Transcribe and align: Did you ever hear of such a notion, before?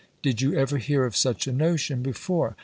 Did 0.23 0.41
you 0.41 0.55
ever 0.55 0.79
hear 0.79 1.05
of 1.05 1.15
such 1.15 1.45
a 1.45 1.51
notion, 1.53 2.01
before? 2.01 2.55